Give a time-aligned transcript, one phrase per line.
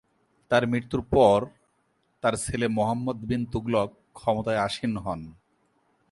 [0.51, 1.39] তার মৃত্যুর পর
[2.23, 5.21] তার ছেলে মুহাম্মদ বিন তুগলক ক্ষমতায় আসীন হন।